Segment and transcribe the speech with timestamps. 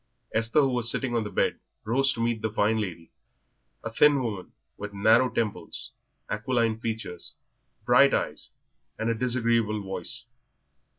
[0.33, 3.11] Esther, who was sitting on the bed, rose to meet the fine lady,
[3.83, 5.91] a thin woman, with narrow temples,
[6.27, 7.35] aquiline features,
[7.85, 8.49] bright eyes,
[8.97, 10.25] and a disagreeable voice.